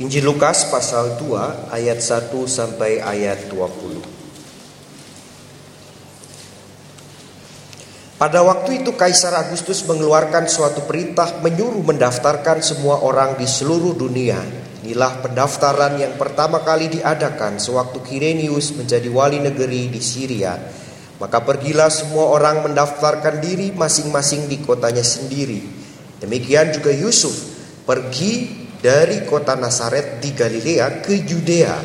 Injil 0.00 0.24
Lukas 0.24 0.64
pasal 0.72 1.20
2 1.20 1.76
ayat 1.76 2.00
1 2.00 2.32
sampai 2.48 3.04
ayat 3.04 3.52
20. 3.52 4.00
Pada 8.16 8.40
waktu 8.40 8.80
itu 8.80 8.96
Kaisar 8.96 9.36
Agustus 9.36 9.84
mengeluarkan 9.84 10.48
suatu 10.48 10.88
perintah 10.88 11.44
menyuruh 11.44 11.84
mendaftarkan 11.84 12.64
semua 12.64 13.04
orang 13.04 13.36
di 13.36 13.44
seluruh 13.44 13.92
dunia. 13.92 14.40
Inilah 14.80 15.20
pendaftaran 15.20 16.00
yang 16.00 16.16
pertama 16.16 16.64
kali 16.64 16.88
diadakan 16.88 17.60
sewaktu 17.60 18.00
Kirenius 18.00 18.72
menjadi 18.72 19.12
wali 19.12 19.36
negeri 19.36 19.92
di 19.92 20.00
Syria. 20.00 20.56
Maka 21.20 21.44
pergilah 21.44 21.92
semua 21.92 22.32
orang 22.32 22.64
mendaftarkan 22.64 23.44
diri 23.44 23.76
masing-masing 23.76 24.48
di 24.48 24.64
kotanya 24.64 25.04
sendiri. 25.04 25.60
Demikian 26.24 26.72
juga 26.72 26.88
Yusuf 26.88 27.36
pergi 27.84 28.59
dari 28.80 29.28
kota 29.28 29.54
Nazaret 29.54 30.18
di 30.24 30.32
Galilea 30.32 31.04
ke 31.04 31.20
Judea, 31.20 31.76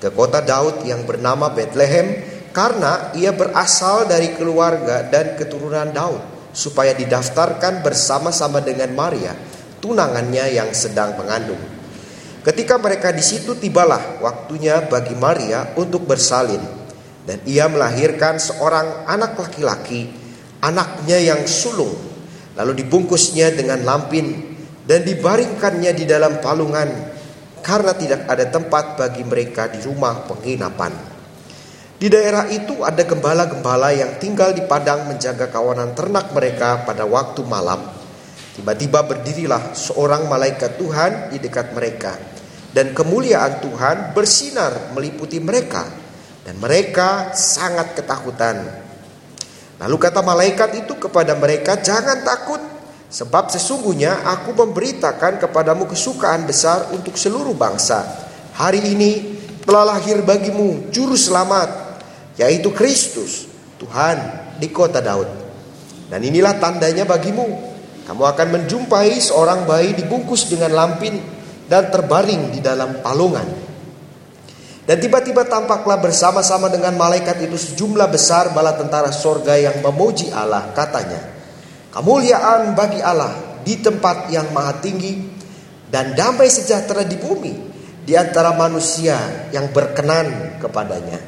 ke 0.00 0.08
kota 0.16 0.40
Daud 0.40 0.82
yang 0.88 1.04
bernama 1.04 1.52
Bethlehem, 1.52 2.24
karena 2.50 3.12
ia 3.12 3.36
berasal 3.36 4.08
dari 4.08 4.32
keluarga 4.34 5.04
dan 5.04 5.36
keturunan 5.36 5.92
Daud, 5.92 6.50
supaya 6.56 6.96
didaftarkan 6.96 7.84
bersama-sama 7.84 8.64
dengan 8.64 8.90
Maria, 8.96 9.36
tunangannya 9.78 10.56
yang 10.56 10.72
sedang 10.72 11.14
mengandung. 11.20 11.60
Ketika 12.40 12.80
mereka 12.80 13.12
di 13.12 13.20
situ 13.20 13.60
tibalah 13.60 14.24
waktunya 14.24 14.80
bagi 14.88 15.12
Maria 15.12 15.76
untuk 15.76 16.08
bersalin 16.08 16.64
dan 17.28 17.44
ia 17.44 17.68
melahirkan 17.68 18.40
seorang 18.40 19.04
anak 19.04 19.36
laki-laki, 19.36 20.08
anaknya 20.64 21.20
yang 21.20 21.44
sulung, 21.44 21.92
lalu 22.56 22.80
dibungkusnya 22.80 23.52
dengan 23.52 23.84
lampin 23.84 24.47
dan 24.88 25.04
dibaringkannya 25.04 25.92
di 25.92 26.08
dalam 26.08 26.40
palungan 26.40 26.88
karena 27.60 27.92
tidak 27.92 28.24
ada 28.24 28.48
tempat 28.48 28.96
bagi 28.96 29.20
mereka 29.20 29.68
di 29.68 29.84
rumah 29.84 30.24
penginapan. 30.24 30.96
Di 31.98 32.08
daerah 32.08 32.48
itu 32.48 32.80
ada 32.80 33.04
gembala-gembala 33.04 33.92
yang 33.92 34.16
tinggal 34.16 34.56
di 34.56 34.64
padang 34.64 35.04
menjaga 35.04 35.52
kawanan 35.52 35.92
ternak 35.92 36.32
mereka 36.32 36.88
pada 36.88 37.04
waktu 37.04 37.44
malam. 37.44 37.84
Tiba-tiba 38.56 39.04
berdirilah 39.04 39.76
seorang 39.76 40.24
malaikat 40.24 40.80
Tuhan 40.80 41.34
di 41.34 41.42
dekat 41.42 41.76
mereka, 41.76 42.16
dan 42.72 42.96
kemuliaan 42.96 43.60
Tuhan 43.60 44.16
bersinar 44.16 44.94
meliputi 44.94 45.42
mereka 45.42 45.84
dan 46.46 46.56
mereka 46.62 47.36
sangat 47.36 47.92
ketakutan. 47.98 48.62
Lalu 49.78 49.96
kata 50.00 50.24
malaikat 50.24 50.86
itu 50.86 50.96
kepada 50.98 51.34
mereka, 51.34 51.78
"Jangan 51.78 52.22
takut, 52.22 52.77
sebab 53.08 53.48
sesungguhnya 53.48 54.28
aku 54.28 54.52
memberitakan 54.52 55.40
kepadamu 55.40 55.88
kesukaan 55.88 56.44
besar 56.44 56.92
untuk 56.92 57.16
seluruh 57.16 57.56
bangsa. 57.56 58.04
Hari 58.52 58.84
ini 58.84 59.12
telah 59.64 59.96
lahir 59.96 60.20
bagimu 60.20 60.92
juru 60.92 61.16
selamat, 61.16 62.00
yaitu 62.36 62.68
Kristus, 62.76 63.48
Tuhan 63.80 64.16
di 64.60 64.68
kota 64.68 65.00
Daud. 65.00 65.28
Dan 66.08 66.20
inilah 66.24 66.56
tandanya 66.60 67.08
bagimu: 67.08 67.46
kamu 68.04 68.22
akan 68.24 68.48
menjumpai 68.60 69.20
seorang 69.20 69.64
bayi 69.64 69.96
dibungkus 69.96 70.48
dengan 70.48 70.72
lampin 70.76 71.20
dan 71.68 71.88
terbaring 71.88 72.52
di 72.52 72.60
dalam 72.60 73.00
palungan." 73.00 73.68
Dan 74.88 74.96
tiba-tiba 75.04 75.44
tampaklah 75.44 76.00
bersama-sama 76.00 76.72
dengan 76.72 76.96
malaikat 76.96 77.44
itu 77.44 77.60
sejumlah 77.60 78.08
besar 78.08 78.56
bala 78.56 78.72
tentara 78.72 79.12
sorga 79.12 79.52
yang 79.52 79.84
memuji 79.84 80.32
Allah. 80.32 80.72
Katanya, 80.72 81.37
kemuliaan 81.98 82.78
bagi 82.78 83.02
Allah 83.02 83.58
di 83.66 83.74
tempat 83.82 84.30
yang 84.30 84.54
maha 84.54 84.78
tinggi 84.78 85.18
dan 85.90 86.14
damai 86.14 86.46
sejahtera 86.46 87.02
di 87.02 87.18
bumi 87.18 87.54
di 88.06 88.14
antara 88.14 88.54
manusia 88.54 89.50
yang 89.50 89.74
berkenan 89.74 90.62
kepadanya. 90.62 91.18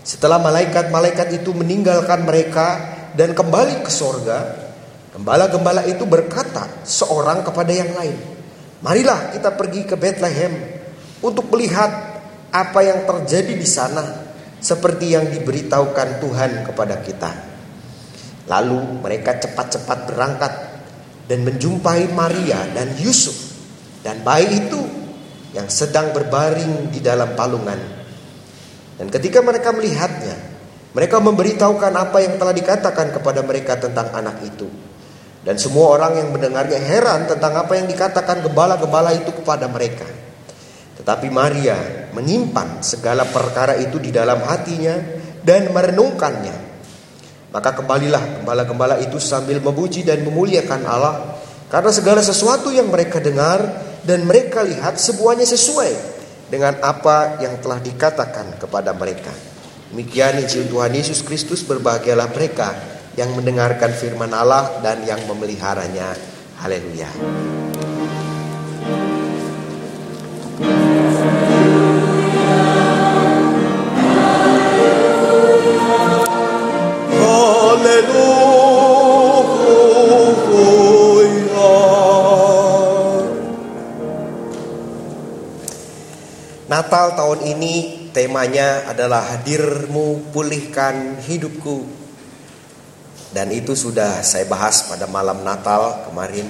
Setelah 0.00 0.40
malaikat-malaikat 0.40 1.44
itu 1.44 1.52
meninggalkan 1.52 2.24
mereka 2.24 2.80
dan 3.12 3.36
kembali 3.36 3.84
ke 3.84 3.92
sorga, 3.92 4.56
gembala-gembala 5.12 5.84
itu 5.84 6.08
berkata 6.08 6.82
seorang 6.88 7.44
kepada 7.44 7.70
yang 7.70 7.92
lain, 7.92 8.16
Marilah 8.82 9.30
kita 9.30 9.54
pergi 9.54 9.86
ke 9.86 9.94
Bethlehem 9.94 10.58
untuk 11.22 11.46
melihat 11.54 12.18
apa 12.50 12.80
yang 12.82 13.06
terjadi 13.06 13.54
di 13.54 13.68
sana 13.68 14.02
seperti 14.58 15.14
yang 15.14 15.30
diberitahukan 15.30 16.18
Tuhan 16.18 16.66
kepada 16.66 16.98
kita. 16.98 17.51
Lalu 18.50 19.02
mereka 19.02 19.38
cepat-cepat 19.38 19.98
berangkat 20.10 20.52
dan 21.30 21.46
menjumpai 21.46 22.10
Maria 22.10 22.66
dan 22.74 22.90
Yusuf 22.98 23.54
dan 24.02 24.26
bayi 24.26 24.66
itu 24.66 24.82
yang 25.54 25.70
sedang 25.70 26.10
berbaring 26.10 26.90
di 26.90 26.98
dalam 26.98 27.38
palungan. 27.38 27.78
Dan 28.98 29.06
ketika 29.08 29.40
mereka 29.40 29.70
melihatnya, 29.70 30.36
mereka 30.92 31.22
memberitahukan 31.22 31.92
apa 31.94 32.18
yang 32.20 32.34
telah 32.36 32.52
dikatakan 32.52 33.14
kepada 33.14 33.40
mereka 33.46 33.78
tentang 33.78 34.10
anak 34.12 34.42
itu. 34.44 34.68
Dan 35.42 35.58
semua 35.58 35.98
orang 35.98 36.22
yang 36.22 36.28
mendengarnya 36.30 36.78
heran 36.78 37.26
tentang 37.26 37.58
apa 37.58 37.74
yang 37.74 37.90
dikatakan 37.90 38.46
gembala-gembala 38.46 39.10
itu 39.10 39.34
kepada 39.34 39.66
mereka. 39.66 40.06
Tetapi 41.02 41.26
Maria 41.34 41.74
menyimpan 42.14 42.78
segala 42.84 43.26
perkara 43.26 43.74
itu 43.74 43.98
di 43.98 44.14
dalam 44.14 44.38
hatinya 44.46 44.94
dan 45.42 45.74
merenungkannya. 45.74 46.71
Maka 47.52 47.76
kembalilah 47.76 48.40
gembala-gembala 48.40 48.96
itu 49.04 49.20
sambil 49.20 49.60
memuji 49.60 50.00
dan 50.02 50.24
memuliakan 50.24 50.82
Allah 50.88 51.36
karena 51.68 51.92
segala 51.92 52.24
sesuatu 52.24 52.72
yang 52.72 52.88
mereka 52.88 53.20
dengar 53.20 53.60
dan 54.02 54.24
mereka 54.24 54.64
lihat 54.64 54.96
semuanya 54.96 55.44
sesuai 55.44 55.92
dengan 56.48 56.80
apa 56.80 57.40
yang 57.44 57.60
telah 57.60 57.80
dikatakan 57.80 58.56
kepada 58.56 58.96
mereka. 58.96 59.32
Demikian 59.92 60.40
Injil 60.40 60.68
Tuhan 60.72 60.92
Yesus 60.96 61.20
Kristus 61.20 61.60
berbahagialah 61.64 62.32
mereka 62.32 62.72
yang 63.16 63.36
mendengarkan 63.36 63.92
firman 63.92 64.32
Allah 64.32 64.80
dan 64.80 65.04
yang 65.04 65.20
memeliharanya. 65.28 66.16
Haleluya. 66.60 67.61
Natal 86.72 87.12
tahun 87.12 87.44
ini 87.52 88.08
temanya 88.16 88.88
adalah 88.88 89.36
hadirmu 89.36 90.32
pulihkan 90.32 91.20
hidupku. 91.20 91.84
Dan 93.28 93.52
itu 93.52 93.76
sudah 93.76 94.24
saya 94.24 94.48
bahas 94.48 94.88
pada 94.88 95.04
malam 95.04 95.44
Natal 95.44 96.08
kemarin. 96.08 96.48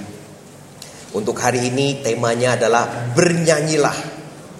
Untuk 1.10 1.34
hari 1.42 1.66
ini 1.74 2.06
temanya 2.06 2.54
adalah 2.54 3.10
bernyanyilah 3.18 3.98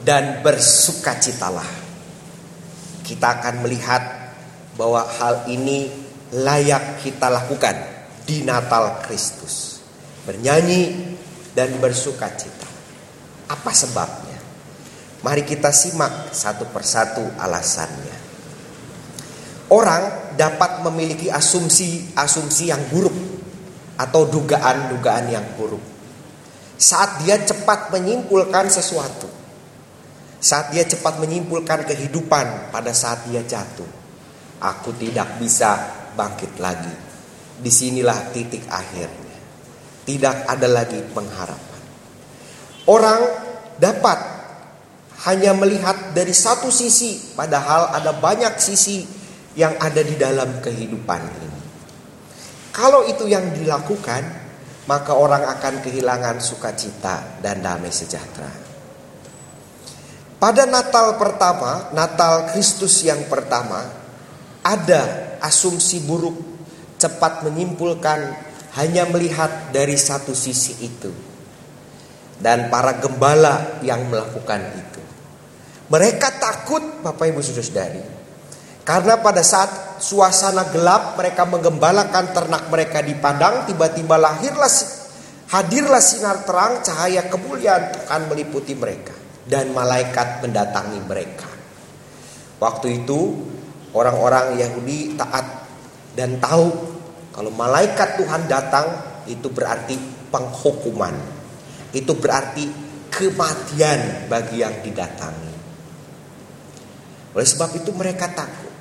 dan 0.02 0.42
bersukacitalah. 0.42 1.70
Kita 3.06 3.38
akan 3.38 3.62
melihat 3.62 4.02
bahwa 4.74 5.06
hal 5.06 5.46
ini 5.46 5.86
layak 6.42 7.06
kita 7.06 7.30
lakukan 7.30 7.78
di 8.26 8.42
Natal 8.42 8.98
Kristus. 9.06 9.78
Bernyanyi 10.26 11.14
dan 11.54 11.78
bersukacita. 11.78 12.66
Apa 13.46 13.70
sebabnya? 13.70 14.21
Mari 15.22 15.46
kita 15.46 15.70
simak 15.70 16.34
satu 16.34 16.66
persatu 16.70 17.22
alasannya. 17.38 18.18
Orang 19.70 20.34
dapat 20.34 20.82
memiliki 20.84 21.30
asumsi-asumsi 21.30 22.68
yang 22.68 22.82
buruk 22.90 23.14
atau 23.96 24.26
dugaan-dugaan 24.26 25.30
yang 25.30 25.46
buruk 25.54 25.92
saat 26.82 27.22
dia 27.22 27.38
cepat 27.38 27.94
menyimpulkan 27.94 28.66
sesuatu. 28.66 29.30
Saat 30.42 30.74
dia 30.74 30.82
cepat 30.82 31.22
menyimpulkan 31.22 31.86
kehidupan 31.86 32.75
pada 32.75 32.90
saat 32.90 33.22
dia 33.30 33.46
jatuh. 33.46 33.86
Aku 34.58 34.90
tidak 34.98 35.38
bisa 35.38 35.78
bangkit 36.18 36.58
lagi. 36.58 36.90
Di 37.62 37.70
sinilah 37.70 38.34
titik 38.34 38.66
akhirnya. 38.66 39.38
Tidak 40.02 40.50
ada 40.50 40.66
lagi 40.66 40.98
pengharapan. 41.14 41.82
Orang 42.90 43.20
dapat 43.78 44.18
hanya 45.22 45.54
melihat 45.54 46.10
dari 46.10 46.34
satu 46.34 46.66
sisi, 46.74 47.38
padahal 47.38 47.94
ada 47.94 48.10
banyak 48.10 48.58
sisi 48.58 49.06
yang 49.54 49.78
ada 49.78 50.02
di 50.02 50.19
dalam 50.19 50.58
kehidupan 50.58 51.20
ini. 51.22 51.60
Kalau 52.74 53.06
itu 53.06 53.30
yang 53.30 53.54
dilakukan, 53.54 54.22
maka 54.90 55.14
orang 55.14 55.46
akan 55.46 55.78
kehilangan 55.84 56.42
sukacita 56.42 57.38
dan 57.38 57.62
damai 57.62 57.94
sejahtera. 57.94 58.50
Pada 60.42 60.66
Natal 60.66 61.14
pertama, 61.22 61.94
Natal 61.94 62.50
Kristus 62.50 63.06
yang 63.06 63.30
pertama, 63.30 63.86
ada 64.66 65.36
asumsi 65.38 66.02
buruk 66.02 66.34
cepat 66.98 67.46
menyimpulkan 67.46 68.50
hanya 68.75 69.06
melihat 69.06 69.70
dari 69.70 69.94
satu 69.94 70.34
sisi 70.34 70.82
itu. 70.82 71.12
dan 72.42 72.66
para 72.75 72.98
gembala 72.98 73.78
yang 73.86 74.10
melakukan 74.10 74.60
itu. 74.75 74.91
Mereka 75.92 76.40
takut 76.40 76.80
Bapak 77.04 77.28
Ibu 77.28 77.44
Saudara-saudari. 77.44 78.00
Karena 78.82 79.20
pada 79.20 79.44
saat 79.44 80.00
suasana 80.00 80.72
gelap 80.72 81.20
mereka 81.20 81.44
menggembalakan 81.44 82.32
ternak 82.32 82.66
mereka 82.72 83.04
di 83.04 83.12
padang, 83.14 83.68
tiba-tiba 83.68 84.16
lahirlah 84.16 84.72
hadirlah 85.52 86.00
sinar 86.00 86.48
terang 86.48 86.80
cahaya 86.80 87.28
kemuliaan 87.28 87.92
Tuhan 87.92 88.32
meliputi 88.32 88.72
mereka 88.72 89.12
dan 89.44 89.76
malaikat 89.76 90.40
mendatangi 90.40 91.00
mereka. 91.04 91.46
Waktu 92.56 93.04
itu 93.04 93.20
orang-orang 93.92 94.56
Yahudi 94.58 95.14
taat 95.20 95.68
dan 96.16 96.40
tahu 96.40 96.72
kalau 97.36 97.52
malaikat 97.52 98.16
Tuhan 98.16 98.48
datang 98.48 98.88
itu 99.28 99.46
berarti 99.52 100.00
penghukuman. 100.32 101.14
Itu 101.92 102.16
berarti 102.16 102.64
kematian 103.12 104.26
bagi 104.32 104.64
yang 104.64 104.80
didatangi. 104.80 105.51
Oleh 107.32 107.49
sebab 107.49 107.73
itu 107.76 107.90
mereka 107.96 108.29
takut. 108.29 108.73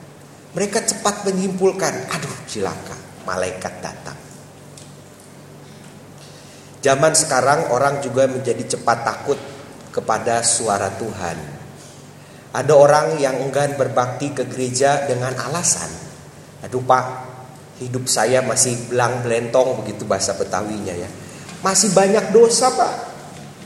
Mereka 0.51 0.83
cepat 0.83 1.23
menyimpulkan, 1.31 2.11
aduh 2.11 2.35
silakan 2.43 2.99
malaikat 3.23 3.73
datang. 3.79 4.19
Zaman 6.81 7.13
sekarang 7.13 7.71
orang 7.71 8.03
juga 8.03 8.27
menjadi 8.27 8.75
cepat 8.75 9.05
takut 9.05 9.39
kepada 9.95 10.43
suara 10.43 10.91
Tuhan. 10.97 11.37
Ada 12.51 12.73
orang 12.75 13.15
yang 13.23 13.39
enggan 13.39 13.79
berbakti 13.79 14.35
ke 14.35 14.43
gereja 14.43 15.07
dengan 15.07 15.31
alasan, 15.39 15.87
aduh 16.59 16.83
pak, 16.83 17.05
hidup 17.79 18.11
saya 18.11 18.43
masih 18.43 18.91
belang 18.91 19.23
belentong 19.23 19.79
begitu 19.79 20.03
bahasa 20.03 20.35
Betawinya 20.35 20.91
ya. 20.91 21.07
Masih 21.63 21.95
banyak 21.95 22.35
dosa 22.35 22.67
pak. 22.75 22.93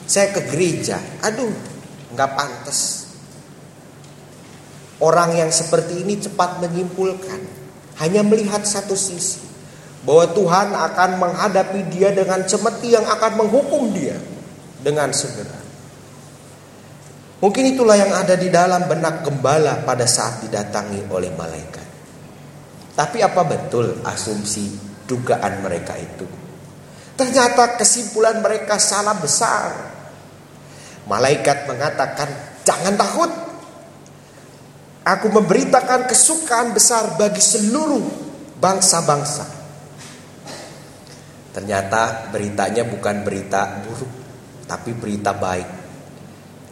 Saya 0.06 0.30
ke 0.30 0.46
gereja, 0.54 1.02
aduh 1.26 1.50
nggak 2.14 2.32
pantas 2.38 3.05
Orang 5.04 5.36
yang 5.36 5.52
seperti 5.52 6.08
ini 6.08 6.16
cepat 6.16 6.64
menyimpulkan, 6.64 7.42
hanya 8.00 8.24
melihat 8.24 8.64
satu 8.64 8.96
sisi, 8.96 9.44
bahwa 10.08 10.32
Tuhan 10.32 10.72
akan 10.72 11.10
menghadapi 11.20 11.92
dia 11.92 12.16
dengan 12.16 12.40
cemeti 12.48 12.96
yang 12.96 13.04
akan 13.04 13.44
menghukum 13.44 13.92
dia 13.92 14.16
dengan 14.80 15.12
segera. 15.12 15.60
Mungkin 17.44 17.76
itulah 17.76 18.00
yang 18.00 18.16
ada 18.16 18.40
di 18.40 18.48
dalam 18.48 18.88
benak 18.88 19.28
gembala 19.28 19.84
pada 19.84 20.08
saat 20.08 20.48
didatangi 20.48 21.12
oleh 21.12 21.36
malaikat. 21.36 21.88
Tapi 22.96 23.20
apa 23.20 23.44
betul 23.44 24.00
asumsi 24.08 24.72
dugaan 25.04 25.60
mereka 25.60 26.00
itu? 26.00 26.24
Ternyata 27.20 27.76
kesimpulan 27.76 28.40
mereka 28.40 28.80
salah 28.80 29.20
besar. 29.20 29.72
Malaikat 31.06 31.68
mengatakan, 31.68 32.28
"Jangan 32.64 32.96
takut, 32.96 33.32
Aku 35.06 35.30
memberitakan 35.30 36.10
kesukaan 36.10 36.74
besar 36.74 37.14
bagi 37.14 37.38
seluruh 37.38 38.02
bangsa-bangsa. 38.58 39.46
Ternyata 41.54 42.34
beritanya 42.34 42.90
bukan 42.90 43.22
berita 43.22 43.86
buruk, 43.86 44.10
tapi 44.66 44.98
berita 44.98 45.38
baik. 45.38 45.70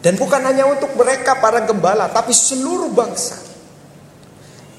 Dan 0.02 0.18
bukan 0.18 0.42
hanya 0.50 0.66
untuk 0.66 0.98
mereka 0.98 1.38
para 1.38 1.62
gembala, 1.62 2.10
tapi 2.10 2.34
seluruh 2.34 2.90
bangsa. 2.90 3.38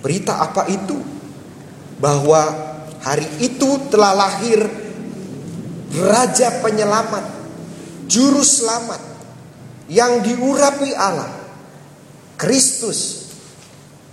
Berita 0.03 0.37
apa 0.43 0.67
itu? 0.67 0.99
Bahwa 1.97 2.43
hari 3.07 3.25
itu 3.39 3.87
telah 3.87 4.13
lahir 4.13 4.67
Raja 5.95 6.59
Penyelamat, 6.59 7.25
Juru 8.05 8.43
Selamat, 8.43 8.99
yang 9.87 10.19
diurapi 10.19 10.91
Allah, 10.91 11.31
Kristus 12.37 13.24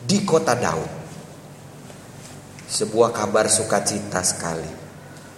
di 0.02 0.26
kota 0.26 0.58
Daud. 0.58 0.90
Sebuah 2.72 3.12
kabar 3.12 3.46
sukacita 3.52 4.24
sekali. 4.24 4.80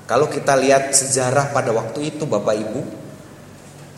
Kalau 0.04 0.28
kita 0.28 0.54
lihat 0.54 0.92
sejarah 0.92 1.50
pada 1.50 1.72
waktu 1.72 2.14
itu 2.14 2.28
Bapak 2.28 2.54
Ibu, 2.54 2.80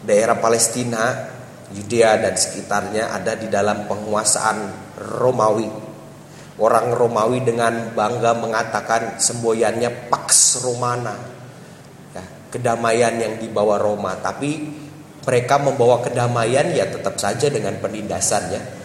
daerah 0.06 0.38
Palestina, 0.38 1.34
Yudea 1.74 2.22
dan 2.22 2.38
sekitarnya 2.38 3.10
ada 3.10 3.34
di 3.34 3.50
dalam 3.50 3.90
penguasaan 3.90 4.58
Romawi. 5.18 5.68
Orang 6.56 6.94
Romawi 6.94 7.44
dengan 7.44 7.92
bangga 7.92 8.32
mengatakan 8.38 9.20
semboyannya 9.20 10.08
Pax 10.08 10.62
Romana. 10.64 11.12
Ya, 12.16 12.24
kedamaian 12.48 13.12
yang 13.20 13.36
dibawa 13.36 13.76
Roma, 13.76 14.16
tapi 14.16 14.72
mereka 15.26 15.58
membawa 15.58 16.00
kedamaian 16.00 16.70
ya 16.70 16.86
tetap 16.88 17.18
saja 17.18 17.50
dengan 17.50 17.76
penindasannya 17.82 18.75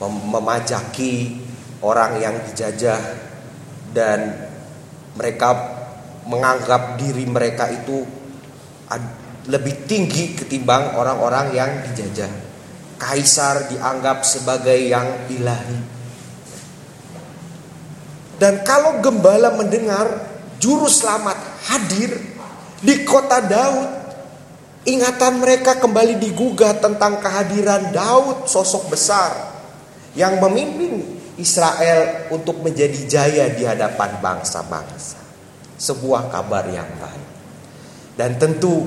memajaki 0.00 1.40
orang 1.80 2.20
yang 2.20 2.36
dijajah 2.52 3.00
dan 3.96 4.36
mereka 5.16 5.48
menganggap 6.28 7.00
diri 7.00 7.24
mereka 7.24 7.72
itu 7.72 8.04
lebih 9.48 9.88
tinggi 9.88 10.36
ketimbang 10.36 10.98
orang-orang 11.00 11.56
yang 11.56 11.70
dijajah. 11.90 12.28
Kaisar 12.96 13.68
dianggap 13.72 14.24
sebagai 14.24 14.76
yang 14.76 15.28
ilahi. 15.28 15.80
Dan 18.36 18.64
kalau 18.64 19.00
gembala 19.00 19.52
mendengar 19.56 20.08
juru 20.60 20.88
selamat 20.88 21.36
hadir 21.72 22.20
di 22.84 23.04
kota 23.04 23.40
Daud, 23.40 23.88
ingatan 24.88 25.40
mereka 25.40 25.76
kembali 25.76 26.20
digugah 26.20 26.76
tentang 26.80 27.20
kehadiran 27.20 27.92
Daud, 27.92 28.48
sosok 28.48 28.92
besar 28.92 29.55
yang 30.16 30.40
memimpin 30.40 31.04
Israel 31.36 32.32
untuk 32.32 32.64
menjadi 32.64 33.00
jaya 33.04 33.52
di 33.52 33.62
hadapan 33.68 34.16
bangsa-bangsa. 34.24 35.20
Sebuah 35.76 36.32
kabar 36.32 36.64
yang 36.72 36.88
baik. 36.96 37.28
Dan 38.16 38.40
tentu 38.40 38.80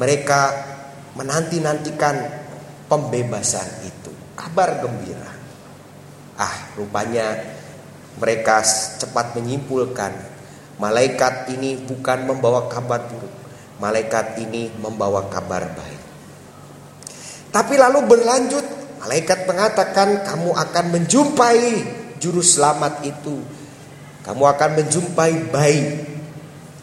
mereka 0.00 0.56
menanti-nantikan 1.12 2.16
pembebasan 2.88 3.68
itu. 3.84 4.08
Kabar 4.32 4.80
gembira. 4.80 5.28
Ah, 6.40 6.72
rupanya 6.80 7.36
mereka 8.16 8.64
cepat 8.96 9.36
menyimpulkan 9.36 10.16
malaikat 10.80 11.52
ini 11.52 11.76
bukan 11.84 12.24
membawa 12.24 12.72
kabar 12.72 13.04
buruk. 13.04 13.36
Malaikat 13.76 14.40
ini 14.40 14.72
membawa 14.80 15.28
kabar 15.28 15.68
baik. 15.76 16.02
Tapi 17.52 17.76
lalu 17.76 18.08
berlanjut 18.08 18.79
Malaikat 19.00 19.48
mengatakan 19.48 20.28
kamu 20.28 20.52
akan 20.52 20.84
menjumpai 20.92 21.64
juru 22.20 22.44
selamat 22.44 23.00
itu. 23.08 23.40
Kamu 24.20 24.44
akan 24.44 24.70
menjumpai 24.76 25.48
bayi 25.48 26.04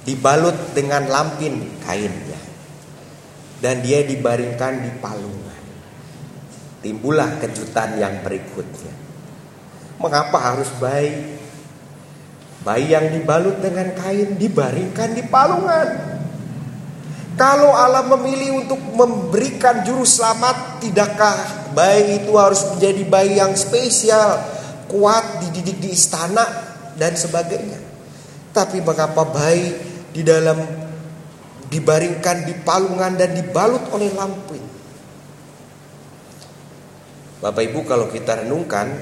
dibalut 0.01 0.57
dengan 0.73 1.05
lampin 1.05 1.77
kainnya. 1.85 2.41
Dan 3.61 3.85
dia 3.85 4.01
dibaringkan 4.01 4.81
di 4.81 4.91
palungan. 4.97 5.63
Timbullah 6.81 7.37
kejutan 7.37 8.01
yang 8.01 8.25
berikutnya. 8.25 8.93
Mengapa 10.01 10.37
harus 10.41 10.69
bayi? 10.81 11.37
Bayi 12.65 12.97
yang 12.97 13.13
dibalut 13.13 13.61
dengan 13.61 13.93
kain 13.93 14.41
dibaringkan 14.41 15.13
di 15.13 15.21
palungan. 15.25 16.16
Kalau 17.37 17.69
Allah 17.69 18.01
memilih 18.17 18.65
untuk 18.65 18.81
memberikan 18.97 19.85
juru 19.85 20.01
selamat, 20.01 20.81
tidakkah 20.81 21.69
bayi 21.77 22.25
itu 22.25 22.33
harus 22.33 22.65
menjadi 22.73 23.03
bayi 23.05 23.37
yang 23.37 23.53
spesial, 23.53 24.41
kuat, 24.89 25.45
dididik 25.45 25.77
di 25.77 25.93
istana 25.93 26.41
dan 26.97 27.13
sebagainya. 27.13 27.77
Tapi 28.57 28.81
mengapa 28.81 29.21
bayi 29.21 29.69
di 30.09 30.25
dalam 30.25 30.65
dibaringkan 31.69 32.49
di 32.49 32.57
palungan 32.65 33.13
dan 33.13 33.37
dibalut 33.37 33.85
oleh 33.93 34.09
lampu? 34.17 34.57
Bapak 37.37 37.63
Ibu 37.69 37.85
kalau 37.85 38.09
kita 38.09 38.41
renungkan 38.41 38.97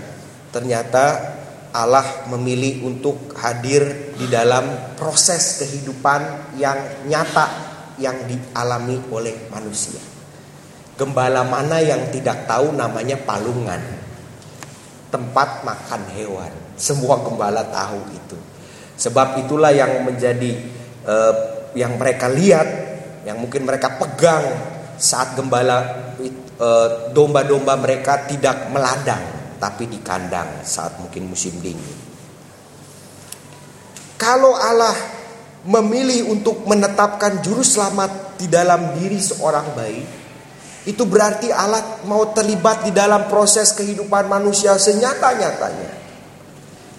ternyata 0.52 1.40
Allah 1.72 2.28
memilih 2.36 2.84
untuk 2.84 3.32
hadir 3.40 4.12
di 4.20 4.28
dalam 4.28 4.96
proses 5.00 5.64
kehidupan 5.64 6.52
yang 6.60 7.08
nyata 7.08 7.75
yang 8.02 8.28
dialami 8.28 9.00
oleh 9.12 9.48
manusia. 9.52 10.02
Gembala 10.96 11.44
mana 11.44 11.84
yang 11.84 12.08
tidak 12.12 12.48
tahu 12.48 12.72
namanya 12.72 13.20
palungan. 13.20 13.82
Tempat 15.12 15.64
makan 15.64 16.02
hewan. 16.16 16.52
Semua 16.76 17.20
gembala 17.24 17.64
tahu 17.68 18.00
itu. 18.12 18.38
Sebab 18.96 19.44
itulah 19.44 19.76
yang 19.76 20.08
menjadi 20.08 20.56
uh, 21.04 21.36
yang 21.76 22.00
mereka 22.00 22.32
lihat, 22.32 22.68
yang 23.28 23.40
mungkin 23.40 23.68
mereka 23.68 24.00
pegang 24.00 24.44
saat 24.96 25.36
gembala 25.36 26.12
uh, 26.60 27.12
domba-domba 27.12 27.76
mereka 27.76 28.24
tidak 28.28 28.72
meladang, 28.72 29.24
tapi 29.60 29.92
di 29.92 30.00
kandang 30.00 30.64
saat 30.64 30.96
mungkin 31.00 31.28
musim 31.28 31.60
dingin. 31.60 32.00
Kalau 34.16 34.56
Allah 34.56 35.15
memilih 35.66 36.30
untuk 36.30 36.62
menetapkan 36.70 37.42
juru 37.42 37.66
selamat 37.66 38.38
di 38.38 38.46
dalam 38.46 38.94
diri 39.02 39.18
seorang 39.18 39.74
bayi, 39.74 40.06
Itu 40.86 41.10
berarti 41.10 41.50
Allah 41.50 42.06
mau 42.06 42.30
terlibat 42.30 42.86
di 42.86 42.94
dalam 42.94 43.26
proses 43.26 43.74
kehidupan 43.74 44.30
manusia 44.30 44.78
senyata-nyatanya. 44.78 46.06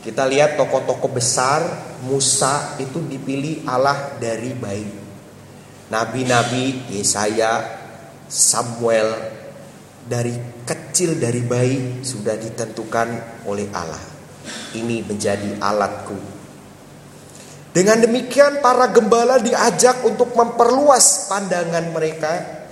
Kita 0.03 0.27
lihat 0.27 0.59
tokoh-tokoh 0.59 1.15
besar, 1.15 1.63
Musa 2.03 2.75
itu 2.83 2.99
dipilih 2.99 3.63
Allah 3.63 4.19
dari 4.19 4.51
bayi. 4.59 4.91
Nabi-nabi, 5.87 6.91
Yesaya, 6.91 7.63
Samuel, 8.27 9.15
dari 10.03 10.35
kecil 10.67 11.23
dari 11.23 11.47
bayi 11.47 12.03
sudah 12.03 12.35
ditentukan 12.35 13.43
oleh 13.47 13.71
Allah. 13.71 14.03
Ini 14.75 15.07
menjadi 15.07 15.63
alatku. 15.63 16.36
Dengan 17.77 18.01
demikian 18.01 18.65
para 18.65 18.89
gembala 18.89 19.37
diajak 19.37 20.01
untuk 20.09 20.33
memperluas 20.33 21.29
pandangan 21.29 21.93
mereka 21.93 22.65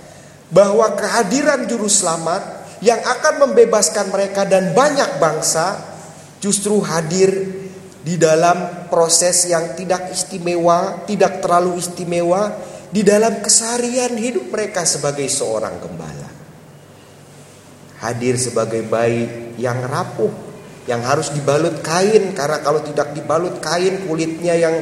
bahwa 0.49 0.97
kehadiran 0.97 1.69
juru 1.69 1.85
selamat 1.85 2.65
yang 2.81 2.97
akan 2.97 3.45
membebaskan 3.45 4.09
mereka 4.09 4.49
dan 4.49 4.73
banyak 4.73 5.21
bangsa 5.21 5.77
justru 6.41 6.81
hadir 6.81 7.29
di 8.01 8.17
dalam 8.17 8.89
proses 8.89 9.45
yang 9.45 9.77
tidak 9.77 10.09
istimewa, 10.09 11.05
tidak 11.05 11.37
terlalu 11.37 11.77
istimewa 11.77 12.57
di 12.89 13.05
dalam 13.05 13.45
keseharian 13.45 14.17
hidup 14.17 14.49
mereka 14.49 14.89
sebagai 14.89 15.29
seorang 15.29 15.85
gembala. 15.85 16.29
Hadir 18.01 18.41
sebagai 18.41 18.81
bayi 18.89 19.53
yang 19.61 19.85
rapuh, 19.85 20.44
yang 20.85 21.01
harus 21.01 21.33
dibalut 21.33 21.81
kain 21.81 22.33
karena 22.37 22.61
kalau 22.61 22.81
tidak 22.85 23.17
dibalut 23.17 23.57
kain 23.57 24.05
kulitnya 24.05 24.53
yang 24.53 24.75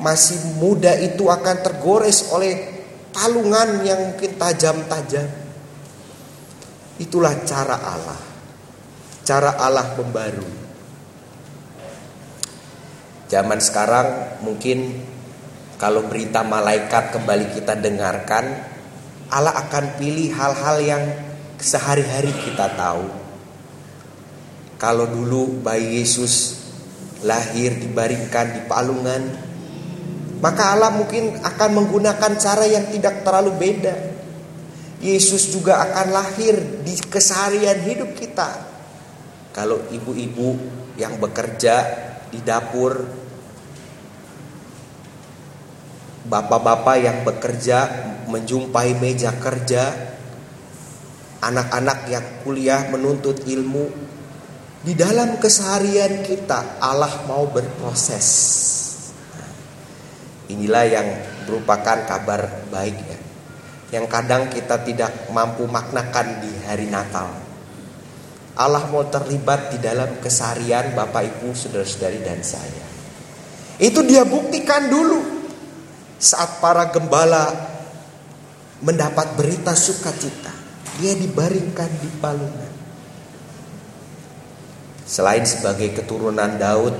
masih 0.00 0.56
muda 0.56 0.96
itu 0.96 1.28
akan 1.28 1.56
tergores 1.60 2.32
oleh 2.32 2.80
palungan 3.12 3.84
yang 3.84 4.00
mungkin 4.10 4.32
tajam-tajam. 4.40 5.28
Itulah 6.96 7.36
cara 7.44 7.76
Allah. 7.76 8.20
Cara 9.20 9.60
Allah 9.60 9.92
membaru. 10.00 10.48
Zaman 13.28 13.60
sekarang 13.62 14.40
mungkin 14.42 15.06
kalau 15.76 16.08
berita 16.08 16.42
malaikat 16.42 17.14
kembali 17.14 17.56
kita 17.56 17.78
dengarkan, 17.78 18.44
Allah 19.30 19.54
akan 19.54 19.96
pilih 20.00 20.34
hal-hal 20.34 20.76
yang 20.82 21.04
sehari-hari 21.60 22.32
kita 22.42 22.74
tahu. 22.74 23.29
Kalau 24.80 25.04
dulu 25.04 25.60
bayi 25.60 26.00
Yesus 26.00 26.56
lahir 27.20 27.76
dibaringkan 27.76 28.46
di 28.56 28.60
palungan, 28.64 29.22
maka 30.40 30.72
Allah 30.72 30.88
mungkin 30.96 31.36
akan 31.36 31.70
menggunakan 31.76 32.32
cara 32.40 32.64
yang 32.64 32.88
tidak 32.88 33.20
terlalu 33.20 33.52
beda. 33.60 33.92
Yesus 35.04 35.52
juga 35.52 35.84
akan 35.84 36.16
lahir 36.16 36.80
di 36.80 36.96
keseharian 36.96 37.76
hidup 37.84 38.16
kita. 38.16 38.72
Kalau 39.52 39.84
ibu-ibu 39.92 40.56
yang 40.96 41.20
bekerja 41.20 41.84
di 42.32 42.40
dapur, 42.40 43.04
bapak-bapak 46.24 46.96
yang 47.04 47.18
bekerja 47.20 47.78
menjumpai 48.32 48.96
meja 48.96 49.36
kerja, 49.36 49.92
anak-anak 51.44 52.08
yang 52.08 52.24
kuliah 52.44 52.88
menuntut 52.88 53.44
ilmu, 53.44 54.09
di 54.80 54.96
dalam 54.96 55.36
keseharian 55.36 56.24
kita 56.24 56.80
Allah 56.80 57.28
mau 57.28 57.44
berproses. 57.52 58.28
Inilah 60.50 60.84
yang 60.88 61.08
merupakan 61.46 62.08
kabar 62.08 62.66
baik 62.72 62.96
ya. 62.96 63.18
Yang 63.90 64.06
kadang 64.10 64.48
kita 64.48 64.80
tidak 64.82 65.12
mampu 65.34 65.66
maknakan 65.68 66.42
di 66.42 66.52
hari 66.64 66.88
Natal. 66.88 67.28
Allah 68.56 68.84
mau 68.90 69.06
terlibat 69.06 69.72
di 69.74 69.78
dalam 69.78 70.18
keseharian 70.18 70.92
Bapak 70.96 71.22
Ibu, 71.22 71.54
Saudara-saudari 71.54 72.20
dan 72.22 72.42
saya. 72.42 72.86
Itu 73.80 74.04
dia 74.04 74.26
buktikan 74.26 74.90
dulu 74.90 75.22
saat 76.20 76.60
para 76.60 76.92
gembala 76.92 77.48
mendapat 78.84 79.38
berita 79.38 79.72
sukacita. 79.72 80.52
Dia 81.00 81.16
dibaringkan 81.16 81.90
di 82.00 82.10
palungan. 82.20 82.69
Selain 85.10 85.42
sebagai 85.42 85.90
keturunan 85.90 86.54
Daud, 86.54 86.94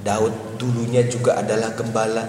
Daud 0.00 0.56
dulunya 0.56 1.04
juga 1.04 1.36
adalah 1.36 1.76
gembala. 1.76 2.24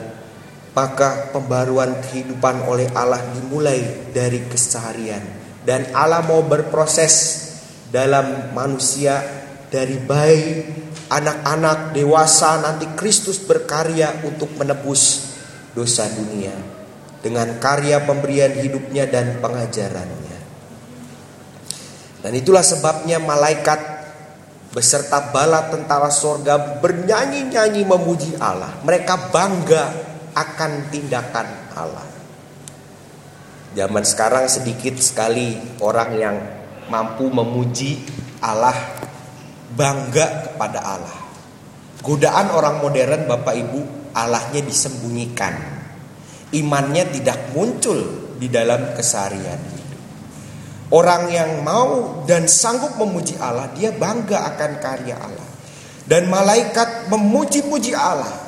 Maka 0.76 1.32
pembaruan 1.32 2.04
kehidupan 2.04 2.68
oleh 2.68 2.92
Allah 2.92 3.24
dimulai 3.32 4.12
dari 4.12 4.44
keseharian. 4.44 5.24
Dan 5.64 5.88
Allah 5.96 6.20
mau 6.28 6.44
berproses 6.44 7.48
dalam 7.88 8.52
manusia 8.52 9.24
dari 9.72 9.96
bayi, 10.04 10.68
anak-anak, 11.08 11.96
dewasa, 11.96 12.60
nanti 12.60 12.92
Kristus 12.92 13.40
berkarya 13.40 14.20
untuk 14.28 14.52
menebus 14.60 15.32
dosa 15.72 16.12
dunia. 16.12 16.52
Dengan 17.24 17.56
karya 17.56 18.04
pemberian 18.04 18.52
hidupnya 18.52 19.08
dan 19.08 19.40
pengajarannya. 19.40 20.40
Dan 22.20 22.32
itulah 22.36 22.68
sebabnya 22.68 23.16
malaikat 23.24 23.95
beserta 24.76 25.32
bala 25.32 25.72
tentara 25.72 26.12
sorga 26.12 26.84
bernyanyi-nyanyi 26.84 27.88
memuji 27.88 28.36
Allah. 28.36 28.76
Mereka 28.84 29.32
bangga 29.32 29.84
akan 30.36 30.92
tindakan 30.92 31.48
Allah. 31.80 32.04
Zaman 33.72 34.04
sekarang 34.04 34.52
sedikit 34.52 35.00
sekali 35.00 35.80
orang 35.80 36.12
yang 36.20 36.36
mampu 36.92 37.32
memuji 37.32 38.04
Allah, 38.44 38.76
bangga 39.72 40.52
kepada 40.52 40.80
Allah. 40.84 41.18
Godaan 42.04 42.52
orang 42.52 42.84
modern 42.84 43.32
Bapak 43.32 43.56
Ibu, 43.56 43.80
Allahnya 44.12 44.62
disembunyikan. 44.64 45.56
Imannya 46.56 47.10
tidak 47.16 47.52
muncul 47.52 48.32
di 48.40 48.48
dalam 48.48 48.96
keseharian. 48.96 49.85
Orang 50.94 51.34
yang 51.34 51.66
mau 51.66 52.22
dan 52.30 52.46
sanggup 52.46 52.94
memuji 53.02 53.34
Allah, 53.42 53.74
dia 53.74 53.90
bangga 53.90 54.54
akan 54.54 54.72
karya 54.78 55.18
Allah. 55.18 55.48
Dan 56.06 56.30
malaikat 56.30 57.10
memuji-muji 57.10 57.98
Allah 57.98 58.46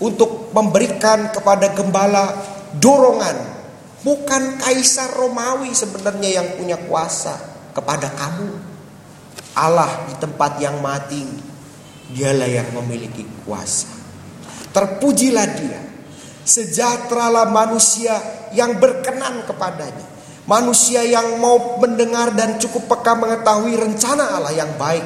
untuk 0.00 0.48
memberikan 0.56 1.28
kepada 1.28 1.76
gembala 1.76 2.32
dorongan. 2.80 3.52
Bukan 4.00 4.60
kaisar 4.60 5.12
Romawi 5.12 5.76
sebenarnya 5.76 6.40
yang 6.40 6.48
punya 6.56 6.80
kuasa 6.80 7.36
kepada 7.76 8.08
kamu. 8.16 8.52
Allah 9.56 10.08
di 10.08 10.14
tempat 10.16 10.56
yang 10.60 10.80
mati, 10.80 11.24
dialah 12.16 12.48
yang 12.48 12.68
memiliki 12.80 13.24
kuasa. 13.44 13.92
Terpujilah 14.72 15.48
dia. 15.56 15.80
Sejahteralah 16.44 17.48
manusia 17.48 18.16
yang 18.52 18.76
berkenan 18.76 19.44
kepadanya. 19.48 20.13
Manusia 20.44 21.00
yang 21.00 21.40
mau 21.40 21.80
mendengar 21.80 22.36
dan 22.36 22.60
cukup 22.60 22.84
peka 22.84 23.16
mengetahui 23.16 23.80
rencana 23.80 24.36
Allah 24.36 24.52
yang 24.52 24.76
baik 24.76 25.04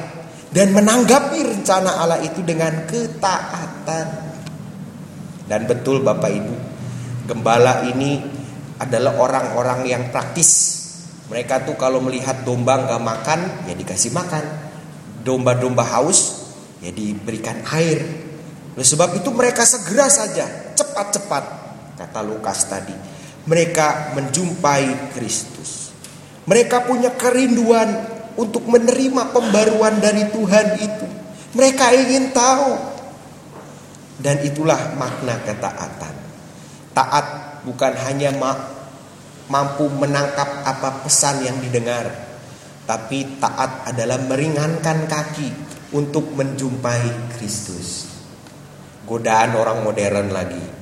dan 0.51 0.75
menanggapi 0.75 1.39
rencana 1.47 1.95
Allah 1.95 2.19
itu 2.19 2.43
dengan 2.43 2.83
ketaatan. 2.83 4.07
Dan 5.47 5.63
betul 5.63 6.03
Bapak 6.03 6.27
Ibu, 6.27 6.55
gembala 7.31 7.87
ini 7.87 8.19
adalah 8.83 9.15
orang-orang 9.15 9.87
yang 9.87 10.03
praktis. 10.11 10.75
Mereka 11.31 11.63
tuh 11.63 11.79
kalau 11.79 12.03
melihat 12.03 12.43
domba 12.43 12.75
nggak 12.75 12.99
makan, 12.99 13.39
ya 13.71 13.73
dikasih 13.79 14.11
makan. 14.11 14.43
Domba-domba 15.23 15.87
haus, 15.87 16.51
ya 16.83 16.91
diberikan 16.91 17.63
air. 17.71 18.03
Oleh 18.75 18.87
sebab 18.87 19.15
itu 19.15 19.31
mereka 19.31 19.63
segera 19.63 20.11
saja, 20.11 20.75
cepat-cepat, 20.75 21.43
kata 21.95 22.19
Lukas 22.27 22.67
tadi 22.67 23.08
mereka 23.49 24.13
menjumpai 24.13 25.17
Kristus. 25.17 25.89
Mereka 26.45 26.85
punya 26.85 27.17
kerinduan 27.17 27.89
untuk 28.37 28.69
menerima 28.69 29.33
pembaruan 29.33 29.97
dari 29.97 30.29
Tuhan 30.29 30.67
itu. 30.77 31.07
Mereka 31.57 31.85
ingin 31.97 32.29
tahu. 32.29 32.71
Dan 34.21 34.45
itulah 34.45 34.93
makna 34.99 35.41
ketaatan. 35.41 36.13
Taat 36.93 37.25
bukan 37.65 37.93
hanya 38.05 38.35
mampu 39.49 39.89
menangkap 39.89 40.61
apa 40.67 41.01
pesan 41.07 41.41
yang 41.47 41.57
didengar, 41.63 42.11
tapi 42.83 43.39
taat 43.39 43.87
adalah 43.87 44.19
meringankan 44.19 45.07
kaki 45.07 45.49
untuk 45.95 46.35
menjumpai 46.35 47.31
Kristus. 47.39 48.11
Godaan 49.07 49.55
orang 49.55 49.87
modern 49.87 50.35
lagi 50.35 50.78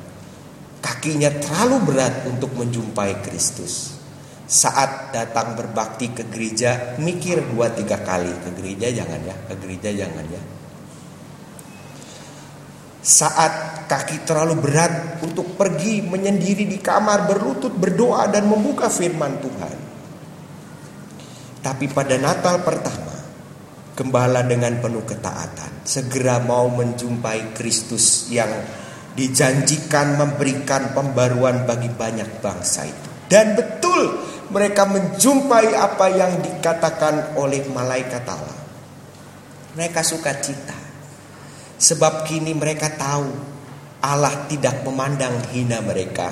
kakinya 0.88 1.27
terlalu 1.44 1.91
berat 1.91 2.24
untuk 2.32 2.56
menjumpai 2.56 3.20
Kristus. 3.27 4.00
Saat 4.48 5.12
datang 5.12 5.60
berbakti 5.60 6.15
ke 6.15 6.24
gereja, 6.32 6.96
mikir 7.03 7.44
dua 7.51 7.75
tiga 7.75 8.00
kali 8.00 8.32
ke 8.32 8.56
gereja 8.56 9.03
jangan 9.03 9.20
ya, 9.27 9.36
ke 9.51 9.56
gereja 9.60 9.91
jangan 9.91 10.24
ya. 10.32 10.39
Saat 13.03 13.84
kaki 13.91 14.24
terlalu 14.24 14.56
berat 14.63 15.20
untuk 15.20 15.60
pergi 15.60 16.00
menyendiri 16.00 16.63
di 16.63 16.79
kamar 16.79 17.27
berlutut 17.27 17.75
berdoa 17.75 18.32
dan 18.32 18.48
membuka 18.48 18.88
firman 18.88 19.44
Tuhan. 19.44 19.77
Tapi 21.60 21.86
pada 21.91 22.15
Natal 22.15 22.63
pertama, 22.63 23.15
gembala 24.00 24.48
dengan 24.48 24.79
penuh 24.79 25.03
ketaatan 25.03 25.84
segera 25.84 26.39
mau 26.39 26.72
menjumpai 26.72 27.51
Kristus 27.51 28.32
yang 28.32 28.87
dijanjikan 29.17 30.21
memberikan 30.21 30.93
pembaruan 30.93 31.65
bagi 31.65 31.89
banyak 31.89 32.38
bangsa 32.38 32.86
itu. 32.86 33.09
Dan 33.25 33.57
betul 33.57 34.13
mereka 34.53 34.86
menjumpai 34.88 35.74
apa 35.74 36.07
yang 36.13 36.39
dikatakan 36.39 37.36
oleh 37.36 37.65
malaikat 37.74 38.24
Allah. 38.29 38.59
Mereka 39.74 40.05
suka 40.05 40.38
cita. 40.38 40.77
Sebab 41.77 42.25
kini 42.29 42.53
mereka 42.53 42.93
tahu 42.93 43.27
Allah 44.05 44.45
tidak 44.45 44.86
memandang 44.86 45.33
hina 45.50 45.81
mereka. 45.81 46.29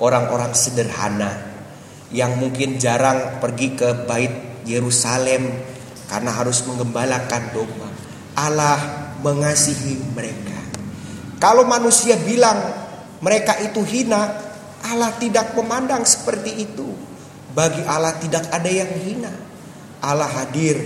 Orang-orang 0.00 0.56
sederhana 0.56 1.32
yang 2.12 2.36
mungkin 2.40 2.80
jarang 2.80 3.40
pergi 3.40 3.76
ke 3.76 4.08
bait 4.08 4.64
Yerusalem 4.64 5.50
karena 6.08 6.30
harus 6.32 6.64
mengembalakan 6.64 7.42
domba. 7.52 7.88
Allah 8.36 8.78
mengasihi 9.20 10.00
mereka. 10.16 10.49
Kalau 11.40 11.64
manusia 11.64 12.20
bilang 12.20 12.60
mereka 13.24 13.56
itu 13.64 13.80
hina, 13.80 14.28
Allah 14.84 15.16
tidak 15.16 15.56
memandang 15.56 16.04
seperti 16.04 16.68
itu. 16.68 16.88
Bagi 17.56 17.80
Allah 17.88 18.14
tidak 18.20 18.52
ada 18.52 18.68
yang 18.68 18.92
hina. 19.00 19.32
Allah 20.04 20.28
hadir 20.28 20.76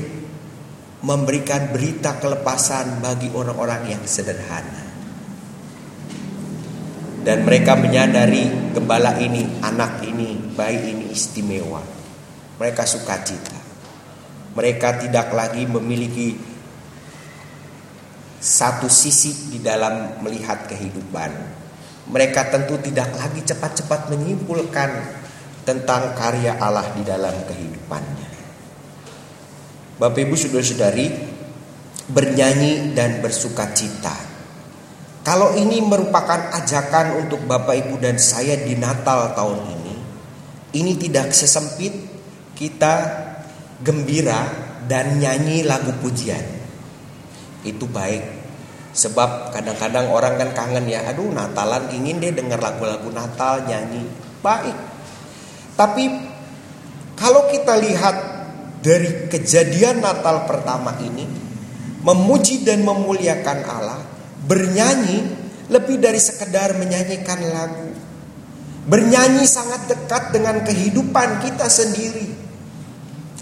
memberikan 1.05 1.75
berita 1.75 2.17
kelepasan 2.23 3.03
bagi 3.03 3.29
orang-orang 3.35 3.99
yang 3.99 4.03
sederhana. 4.07 4.87
Dan 7.25 7.43
mereka 7.43 7.75
menyadari 7.75 8.73
gembala 8.73 9.17
ini, 9.19 9.59
anak 9.65 10.07
ini, 10.07 10.37
bayi 10.55 10.93
ini 10.93 11.11
istimewa. 11.11 11.81
Mereka 12.61 12.85
suka 12.87 13.21
cita. 13.27 13.59
Mereka 14.55 15.03
tidak 15.03 15.33
lagi 15.35 15.67
memiliki 15.67 16.54
satu 18.45 18.93
sisi 18.93 19.57
di 19.57 19.65
dalam 19.65 20.21
melihat 20.21 20.69
kehidupan. 20.69 21.33
Mereka 22.13 22.53
tentu 22.53 22.77
tidak 22.85 23.17
lagi 23.17 23.41
cepat-cepat 23.41 24.13
menyimpulkan 24.13 24.91
tentang 25.65 26.13
karya 26.13 26.61
Allah 26.61 26.93
di 26.93 27.01
dalam 27.01 27.33
kehidupannya. 27.49 28.31
Bapak 29.97 30.21
Ibu 30.21 30.37
Saudara-saudari 30.37 31.07
bernyanyi 32.13 32.93
dan 32.93 33.25
bersuka 33.25 33.73
cita 33.73 34.35
kalau 35.25 35.57
ini 35.57 35.81
merupakan 35.81 36.53
ajakan 36.53 37.25
untuk 37.25 37.49
Bapak 37.49 37.73
Ibu 37.81 37.97
dan 37.97 38.21
saya 38.21 38.61
di 38.61 38.77
Natal 38.77 39.33
tahun 39.33 39.73
ini, 39.73 39.95
ini 40.77 40.93
tidak 41.01 41.33
sesempit 41.33 41.97
kita 42.53 42.95
gembira 43.81 44.45
dan 44.85 45.17
nyanyi 45.17 45.65
lagu 45.65 45.97
pujian. 45.97 46.45
Itu 47.65 47.89
baik. 47.89 48.34
Sebab 48.95 49.51
kadang-kadang 49.51 50.07
orang 50.15 50.39
kan 50.39 50.51
kangen 50.55 50.87
ya, 50.87 51.03
aduh 51.11 51.27
Natalan 51.35 51.91
ingin 51.91 52.23
deh 52.23 52.31
dengar 52.31 52.63
lagu-lagu 52.63 53.11
Natal 53.11 53.67
nyanyi. 53.67 54.07
Baik. 54.39 54.79
Tapi 55.75 56.05
kalau 57.19 57.51
kita 57.51 57.75
lihat 57.75 58.17
dari 58.79 59.27
kejadian 59.27 59.99
Natal 59.99 60.47
pertama 60.47 60.95
ini, 61.03 61.27
memuji 62.07 62.63
dan 62.63 62.87
memuliakan 62.87 63.59
Allah, 63.67 64.01
Bernyanyi 64.47 65.27
lebih 65.73 65.99
dari 65.99 66.21
sekedar 66.23 66.79
menyanyikan 66.79 67.41
lagu. 67.51 67.91
Bernyanyi 68.85 69.49
sangat 69.49 69.91
dekat 69.91 70.37
dengan 70.37 70.61
kehidupan 70.63 71.41
kita 71.41 71.67
sendiri. 71.67 72.29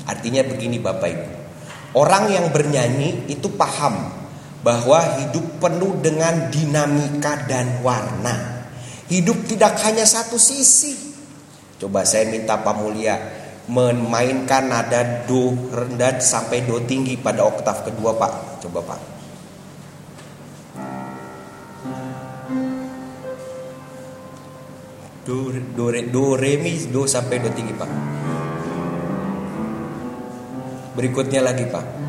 Artinya 0.06 0.46
begini 0.46 0.78
Bapak 0.78 1.08
Ibu. 1.10 1.30
Orang 1.98 2.30
yang 2.30 2.48
bernyanyi 2.48 3.28
itu 3.28 3.52
paham 3.52 4.21
bahwa 4.62 4.98
hidup 5.18 5.58
penuh 5.58 5.98
dengan 5.98 6.48
dinamika 6.48 7.46
dan 7.50 7.82
warna. 7.82 8.66
Hidup 9.10 9.44
tidak 9.50 9.76
hanya 9.82 10.06
satu 10.06 10.38
sisi. 10.38 10.94
Coba 11.76 12.06
saya 12.06 12.30
minta 12.30 12.56
Pak 12.62 12.74
Mulia 12.78 13.18
memainkan 13.66 14.70
nada 14.70 15.26
do 15.26 15.54
rendah 15.70 16.22
sampai 16.22 16.62
do 16.62 16.78
tinggi 16.86 17.18
pada 17.18 17.42
oktav 17.42 17.82
kedua 17.86 18.14
Pak. 18.14 18.62
Coba 18.62 18.80
Pak. 18.86 19.00
Do, 25.22 25.54
do, 25.54 25.86
re, 25.86 26.02
do, 26.10 26.34
re, 26.34 26.58
mi, 26.58 26.74
do 26.90 27.06
sampai 27.06 27.38
do 27.38 27.46
tinggi 27.54 27.70
pak. 27.78 27.86
Berikutnya 30.98 31.46
lagi 31.46 31.62
pak. 31.70 32.01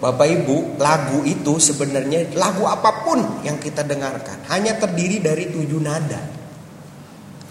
Bapak 0.00 0.26
Ibu, 0.32 0.80
lagu 0.80 1.20
itu 1.28 1.60
sebenarnya 1.60 2.32
lagu 2.32 2.64
apa 2.64 3.04
pun 3.04 3.44
yang 3.44 3.60
kita 3.60 3.84
dengarkan 3.84 4.48
hanya 4.48 4.80
terdiri 4.80 5.20
dari 5.20 5.52
tujuh 5.52 5.76
nada. 5.76 6.24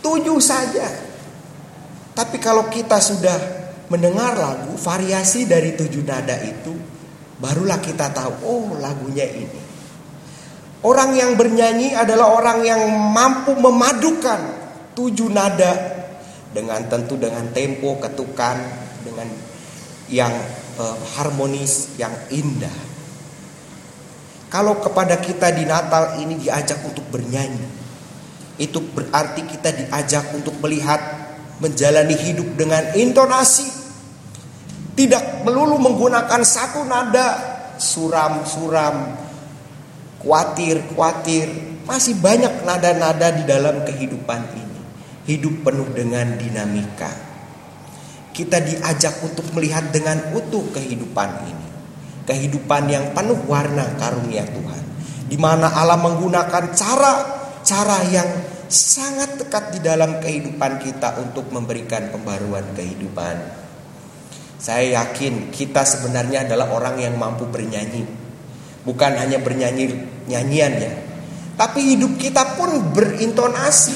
Tujuh 0.01 0.41
saja. 0.41 0.89
Tapi 2.17 2.41
kalau 2.41 2.65
kita 2.65 2.97
sudah 2.97 3.37
mendengar 3.93 4.33
lagu 4.33 4.73
variasi 4.81 5.45
dari 5.45 5.77
tujuh 5.77 6.01
nada 6.01 6.41
itu, 6.41 6.73
barulah 7.37 7.77
kita 7.77 8.09
tahu, 8.09 8.33
oh 8.41 8.67
lagunya 8.81 9.29
ini. 9.29 9.61
Orang 10.81 11.13
yang 11.13 11.37
bernyanyi 11.37 11.93
adalah 11.93 12.33
orang 12.33 12.65
yang 12.65 12.81
mampu 13.13 13.53
memadukan 13.53 14.41
tujuh 14.97 15.29
nada 15.29 15.75
dengan 16.49 16.81
tentu 16.89 17.13
dengan 17.13 17.45
tempo, 17.53 17.99
ketukan, 18.01 18.57
dengan 19.05 19.27
yang 20.09 20.33
uh, 20.79 20.97
harmonis, 21.19 21.99
yang 21.99 22.15
indah. 22.31 22.73
Kalau 24.49 24.81
kepada 24.81 25.21
kita 25.21 25.53
di 25.53 25.67
Natal 25.67 26.17
ini 26.17 26.41
diajak 26.41 26.81
untuk 26.81 27.05
bernyanyi, 27.13 27.69
itu 28.57 28.81
berarti 28.81 29.45
kita 29.45 29.69
diajak 29.75 30.33
untuk 30.33 30.57
melihat 30.63 30.97
menjalani 31.61 32.17
hidup 32.17 32.57
dengan 32.57 32.95
intonasi. 32.97 33.69
Tidak 34.97 35.47
melulu 35.47 35.79
menggunakan 35.79 36.41
satu 36.43 36.83
nada 36.83 37.27
suram-suram 37.77 39.15
khawatir-khawatir. 40.19 41.47
Masih 41.87 42.19
banyak 42.19 42.67
nada-nada 42.67 43.31
di 43.31 43.47
dalam 43.47 43.85
kehidupan 43.87 44.41
ini. 44.57 44.79
Hidup 45.29 45.63
penuh 45.63 45.87
dengan 45.93 46.35
dinamika. 46.35 47.28
Kita 48.39 48.63
diajak 48.63 49.19
untuk 49.19 49.43
melihat 49.51 49.91
dengan 49.91 50.31
utuh 50.31 50.63
kehidupan 50.71 51.29
ini. 51.43 51.67
Kehidupan 52.23 52.87
yang 52.87 53.11
penuh 53.11 53.35
warna 53.43 53.99
karunia 53.99 54.47
Tuhan. 54.47 54.83
Di 55.27 55.35
mana 55.35 55.67
Allah 55.75 55.99
menggunakan 55.99 56.71
cara-cara 56.71 57.99
yang 58.07 58.29
sangat 58.71 59.35
dekat 59.35 59.75
di 59.75 59.79
dalam 59.83 60.23
kehidupan 60.23 60.79
kita 60.79 61.19
untuk 61.19 61.51
memberikan 61.51 62.15
pembaruan 62.15 62.63
kehidupan. 62.79 63.35
Saya 64.55 65.03
yakin 65.03 65.51
kita 65.51 65.83
sebenarnya 65.83 66.47
adalah 66.47 66.71
orang 66.71 66.95
yang 67.03 67.19
mampu 67.19 67.43
bernyanyi 67.43 68.29
Bukan 68.83 69.11
hanya 69.19 69.37
bernyanyi 69.43 69.91
nyanyian 70.31 70.73
ya. 70.79 70.93
Tapi 71.59 71.93
hidup 71.95 72.15
kita 72.15 72.55
pun 72.55 72.95
berintonasi. 72.95 73.95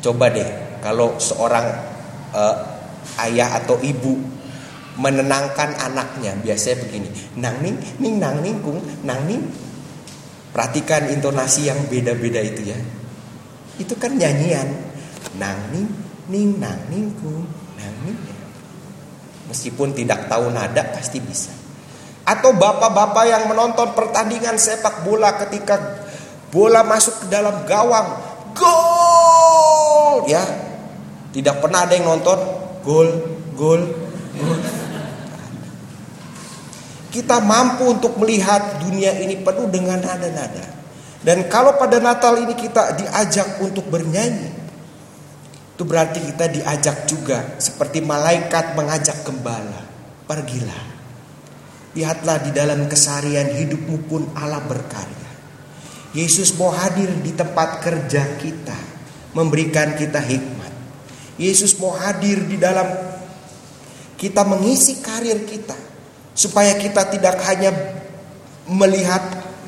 Coba 0.00 0.32
deh 0.32 0.48
kalau 0.80 1.20
seorang 1.20 1.66
uh, 2.32 2.71
ayah 3.22 3.62
atau 3.62 3.78
ibu 3.80 4.18
menenangkan 4.98 5.76
anaknya. 5.80 6.36
Biasanya 6.40 6.76
begini 6.84 7.08
nang 7.38 7.56
ning 7.64 7.76
ning 8.00 8.20
nang 8.20 8.40
ning 8.44 8.60
kung 8.60 8.80
nang 9.04 9.24
ning. 9.24 9.42
Perhatikan 10.52 11.08
intonasi 11.08 11.72
yang 11.72 11.80
beda-beda 11.88 12.40
itu 12.44 12.72
ya. 12.72 12.78
Itu 13.80 13.96
kan 13.96 14.16
nyanyian. 14.16 14.68
Nang 15.40 15.72
ning 15.72 15.88
ning 16.28 16.60
nang 16.60 16.80
ning 16.92 17.08
kung 17.16 17.48
nang 17.80 17.96
ning. 18.04 18.18
Meskipun 19.48 19.96
tidak 19.96 20.28
tahu 20.28 20.52
nada 20.52 20.92
pasti 20.92 21.20
bisa. 21.20 21.52
Atau 22.22 22.54
bapak-bapak 22.54 23.24
yang 23.26 23.44
menonton 23.50 23.98
pertandingan 23.98 24.54
sepak 24.54 25.02
bola 25.02 25.34
ketika 25.42 26.06
bola 26.54 26.86
masuk 26.86 27.26
ke 27.26 27.26
dalam 27.32 27.66
gawang, 27.66 28.08
gol! 28.54 30.30
Ya. 30.30 30.44
Tidak 31.32 31.64
pernah 31.64 31.88
ada 31.88 31.96
yang 31.96 32.12
nonton 32.12 32.61
gol, 32.82 33.08
gol, 33.56 33.82
gol. 34.36 34.58
Kita 37.12 37.44
mampu 37.44 37.92
untuk 37.92 38.16
melihat 38.20 38.80
dunia 38.80 39.12
ini 39.20 39.40
penuh 39.40 39.68
dengan 39.68 40.00
nada-nada. 40.00 40.64
Dan 41.22 41.46
kalau 41.46 41.78
pada 41.78 42.02
Natal 42.02 42.40
ini 42.40 42.56
kita 42.56 42.98
diajak 42.98 43.60
untuk 43.62 43.86
bernyanyi, 43.86 44.50
itu 45.76 45.82
berarti 45.86 46.18
kita 46.18 46.50
diajak 46.50 47.06
juga 47.06 47.56
seperti 47.62 48.02
malaikat 48.02 48.74
mengajak 48.74 49.22
gembala, 49.22 49.86
pergilah 50.26 50.92
Lihatlah 51.92 52.40
di 52.40 52.56
dalam 52.56 52.88
kesarian 52.88 53.52
hidupmu 53.52 54.08
pun 54.08 54.24
Allah 54.32 54.64
berkarya. 54.64 55.32
Yesus 56.16 56.56
mau 56.56 56.72
hadir 56.72 57.08
di 57.20 57.36
tempat 57.36 57.84
kerja 57.84 58.40
kita, 58.40 58.78
memberikan 59.36 59.92
kita 59.92 60.20
hikmat. 60.24 60.51
Yesus 61.40 61.78
mau 61.80 61.96
hadir 61.96 62.44
di 62.44 62.60
dalam 62.60 62.86
kita 64.20 64.44
mengisi 64.44 65.00
karir 65.00 65.42
kita 65.48 65.74
supaya 66.32 66.76
kita 66.76 67.08
tidak 67.12 67.40
hanya 67.48 67.72
melihat 68.68 69.20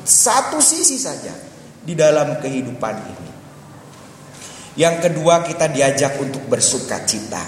satu 0.05 0.61
sisi 0.61 0.95
saja 0.95 1.33
di 1.81 1.93
dalam 1.93 2.37
kehidupan 2.41 2.95
ini. 2.95 3.31
Yang 4.75 5.09
kedua 5.09 5.45
kita 5.45 5.71
diajak 5.71 6.19
untuk 6.19 6.45
bersuka 6.51 7.03
cita. 7.07 7.41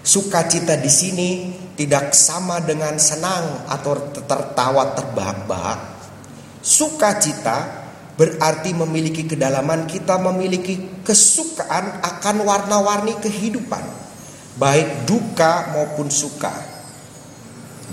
Sukacita 0.00 0.80
di 0.80 0.88
sini 0.88 1.30
tidak 1.76 2.12
sama 2.16 2.60
dengan 2.60 2.96
senang 2.96 3.68
atau 3.68 4.12
tertawa 4.12 4.92
terbahak-bahak. 4.96 5.80
Sukacita 6.60 7.79
berarti 8.20 8.76
memiliki 8.76 9.24
kedalaman 9.24 9.88
kita 9.88 10.20
memiliki 10.20 11.00
kesukaan 11.00 12.04
akan 12.04 12.44
warna-warni 12.44 13.16
kehidupan, 13.16 13.80
baik 14.60 15.08
duka 15.08 15.72
maupun 15.72 16.12
suka. 16.12 16.52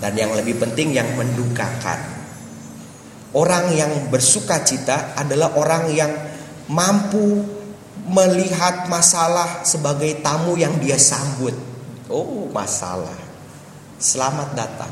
Dan 0.04 0.20
yang 0.20 0.36
lebih 0.36 0.60
penting 0.60 0.92
yang 0.92 1.08
mendukakan. 1.16 2.20
Orang 3.32 3.72
yang 3.72 4.12
bersuka 4.12 4.68
cita 4.68 5.16
adalah 5.16 5.56
orang 5.56 5.96
yang 5.96 6.12
mampu 6.68 7.48
melihat 8.12 8.92
masalah 8.92 9.64
sebagai 9.64 10.20
tamu 10.20 10.60
yang 10.60 10.76
dia 10.84 11.00
sambut. 11.00 11.56
Oh, 12.12 12.52
masalah. 12.52 13.16
Selamat 13.96 14.52
datang. 14.60 14.92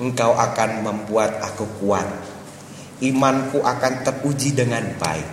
Engkau 0.00 0.32
akan 0.32 0.80
membuat 0.80 1.44
aku 1.44 1.68
kuat. 1.84 2.33
Imanku 3.02 3.58
akan 3.58 4.06
teruji 4.06 4.54
dengan 4.54 4.86
baik. 5.00 5.28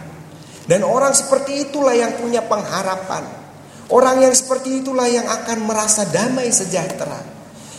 Dan 0.65 0.81
orang 0.81 1.13
seperti 1.13 1.69
itulah 1.69 1.93
yang 1.93 2.17
punya 2.17 2.41
pengharapan. 2.45 3.27
Orang 3.91 4.23
yang 4.23 4.31
seperti 4.31 4.81
itulah 4.81 5.05
yang 5.05 5.27
akan 5.27 5.67
merasa 5.67 6.07
damai 6.07 6.47
sejahtera. 6.49 7.21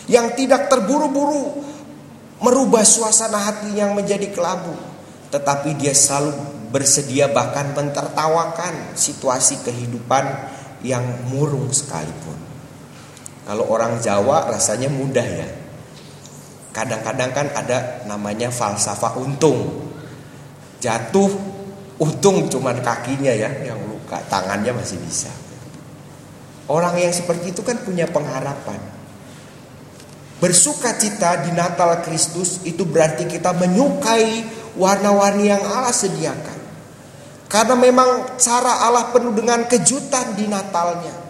Yang 0.05 0.45
tidak 0.45 0.69
terburu-buru 0.69 1.63
merubah 2.43 2.85
suasana 2.85 3.39
hati 3.39 3.73
yang 3.75 3.95
menjadi 3.97 4.29
kelabu. 4.29 4.75
Tetapi 5.33 5.79
dia 5.79 5.95
selalu 5.95 6.35
bersedia 6.69 7.31
bahkan 7.31 7.73
mentertawakan 7.73 8.93
situasi 8.93 9.63
kehidupan 9.65 10.25
yang 10.85 11.01
murung 11.31 11.71
sekalipun. 11.73 12.37
Kalau 13.43 13.65
orang 13.71 13.99
Jawa 13.99 14.51
rasanya 14.51 14.91
mudah 14.91 15.25
ya. 15.25 15.49
Kadang-kadang 16.73 17.31
kan 17.31 17.47
ada 17.53 18.01
namanya 18.09 18.49
falsafah 18.49 19.21
untung. 19.21 19.85
Jatuh 20.81 21.29
untung 22.01 22.49
cuman 22.49 22.81
kakinya 22.81 23.29
ya 23.29 23.47
yang 23.61 23.77
luka, 23.85 24.17
tangannya 24.25 24.73
masih 24.73 24.97
bisa. 24.97 25.29
Orang 26.65 26.97
yang 26.97 27.13
seperti 27.13 27.53
itu 27.53 27.61
kan 27.61 27.77
punya 27.85 28.09
pengharapan. 28.09 28.81
Bersuka 30.41 30.97
cita 30.99 31.45
di 31.47 31.55
Natal 31.55 32.03
Kristus 32.03 32.59
itu 32.67 32.83
berarti 32.83 33.29
kita 33.29 33.55
menyukai 33.55 34.43
warna-warni 34.75 35.53
yang 35.53 35.63
Allah 35.63 35.93
sediakan. 35.95 36.59
Karena 37.47 37.77
memang 37.77 38.33
cara 38.41 38.81
Allah 38.83 39.13
penuh 39.13 39.31
dengan 39.31 39.63
kejutan 39.69 40.33
di 40.33 40.49
Natalnya. 40.49 41.22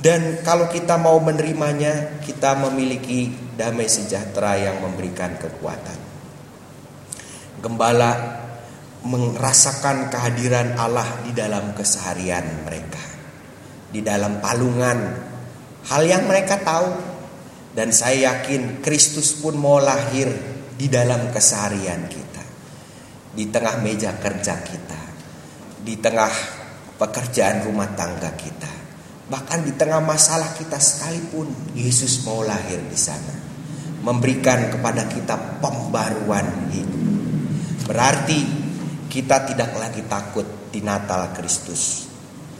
Dan 0.00 0.40
kalau 0.40 0.72
kita 0.72 0.96
mau 0.96 1.20
menerimanya, 1.20 2.20
kita 2.24 2.56
memiliki 2.56 3.28
damai 3.56 3.84
sejahtera 3.84 4.56
yang 4.56 4.80
memberikan 4.80 5.36
kekuatan. 5.36 5.98
Gembala 7.60 8.40
merasakan 9.04 10.08
kehadiran 10.08 10.80
Allah 10.80 11.20
di 11.20 11.36
dalam 11.36 11.76
keseharian 11.76 12.64
mereka. 12.64 13.04
Di 13.92 14.00
dalam 14.00 14.40
palungan. 14.40 14.98
Hal 15.92 16.02
yang 16.08 16.24
mereka 16.24 16.56
tahu. 16.64 16.90
Dan 17.70 17.92
saya 17.92 18.34
yakin 18.34 18.82
Kristus 18.82 19.36
pun 19.36 19.54
mau 19.54 19.78
lahir 19.78 20.32
di 20.74 20.88
dalam 20.88 21.28
keseharian 21.28 22.08
kita. 22.08 22.44
Di 23.36 23.46
tengah 23.52 23.78
meja 23.84 24.16
kerja 24.16 24.58
kita 24.64 25.00
di 25.80 25.96
tengah 25.96 26.32
pekerjaan 27.00 27.64
rumah 27.64 27.88
tangga 27.96 28.36
kita. 28.36 28.79
Bahkan 29.30 29.62
di 29.62 29.78
tengah 29.78 30.02
masalah 30.02 30.58
kita 30.58 30.74
sekalipun 30.74 31.46
Yesus 31.78 32.26
mau 32.26 32.42
lahir 32.42 32.82
di 32.82 32.98
sana. 32.98 33.30
Memberikan 34.02 34.74
kepada 34.74 35.06
kita 35.06 35.62
pembaruan 35.62 36.66
hidup. 36.74 37.02
Berarti 37.86 38.38
kita 39.06 39.46
tidak 39.46 39.70
lagi 39.78 40.02
takut 40.10 40.42
di 40.74 40.82
Natal 40.82 41.30
Kristus. 41.30 42.10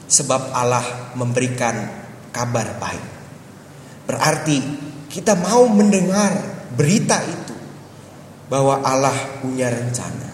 Sebab 0.07 0.55
Allah 0.55 1.11
memberikan 1.19 1.75
kabar 2.31 2.79
baik. 2.79 3.07
Berarti 4.07 4.59
kita 5.11 5.35
mau 5.43 5.67
mendengar 5.67 6.39
berita 6.79 7.19
itu. 7.27 7.57
Bahwa 8.47 8.79
Allah 8.87 9.43
punya 9.43 9.75
rencana. 9.75 10.31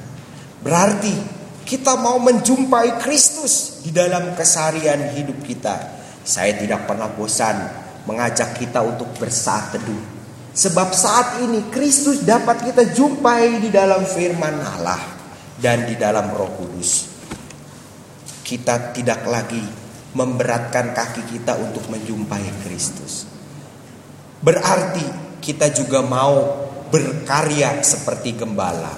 Berarti 0.61 1.17
kita 1.65 1.97
mau 1.97 2.21
menjumpai 2.21 3.01
Kristus 3.01 3.81
di 3.81 3.89
dalam 3.89 4.37
keseharian 4.37 5.17
hidup 5.17 5.41
kita. 5.41 5.96
Saya 6.27 6.59
tidak 6.59 6.91
pernah 6.91 7.07
bosan 7.07 7.55
mengajak 8.11 8.59
kita 8.59 8.83
untuk 8.83 9.15
bersaat 9.15 9.79
teduh. 9.79 10.19
Sebab 10.51 10.91
saat 10.91 11.39
ini 11.47 11.71
Kristus 11.71 12.27
dapat 12.27 12.67
kita 12.67 12.91
jumpai 12.91 13.63
di 13.63 13.71
dalam 13.71 14.03
firman 14.03 14.59
Allah 14.59 14.99
dan 15.55 15.87
di 15.87 15.95
dalam 15.95 16.35
Roh 16.35 16.51
Kudus. 16.59 17.07
Kita 18.43 18.91
tidak 18.91 19.23
lagi 19.23 19.63
memberatkan 20.19 20.91
kaki 20.91 21.31
kita 21.31 21.63
untuk 21.63 21.87
menjumpai 21.87 22.67
Kristus. 22.67 23.23
Berarti 24.43 25.39
kita 25.39 25.71
juga 25.71 26.03
mau 26.03 26.67
berkarya 26.91 27.87
seperti 27.87 28.35
gembala 28.35 28.95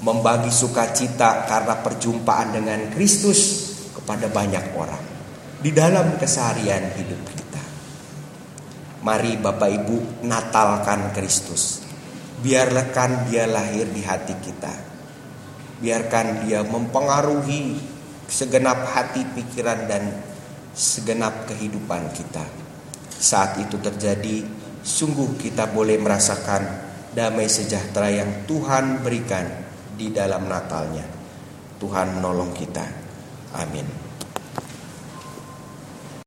membagi 0.00 0.48
sukacita 0.48 1.44
karena 1.44 1.76
perjumpaan 1.76 2.56
dengan 2.56 2.88
Kristus 2.88 3.68
kepada 3.92 4.32
banyak 4.32 4.64
orang 4.72 5.09
di 5.60 5.70
dalam 5.76 6.16
keseharian 6.16 6.96
hidup 6.96 7.20
kita. 7.36 7.62
Mari 9.04 9.36
Bapak 9.36 9.68
Ibu 9.68 10.24
natalkan 10.24 11.12
Kristus. 11.12 11.84
Biarkan 12.40 13.28
dia 13.28 13.44
lahir 13.44 13.84
di 13.92 14.00
hati 14.00 14.32
kita. 14.40 14.72
Biarkan 15.80 16.48
dia 16.48 16.64
mempengaruhi 16.64 17.76
segenap 18.24 18.88
hati, 18.88 19.24
pikiran 19.36 19.84
dan 19.84 20.24
segenap 20.72 21.44
kehidupan 21.48 22.08
kita. 22.16 22.44
Saat 23.20 23.60
itu 23.60 23.76
terjadi, 23.76 24.44
sungguh 24.80 25.36
kita 25.36 25.68
boleh 25.68 26.00
merasakan 26.00 26.64
damai 27.12 27.52
sejahtera 27.52 28.08
yang 28.08 28.48
Tuhan 28.48 29.04
berikan 29.04 29.44
di 29.92 30.08
dalam 30.08 30.48
Natalnya. 30.48 31.04
Tuhan 31.76 32.16
menolong 32.16 32.56
kita. 32.56 32.84
Amin. 33.60 33.99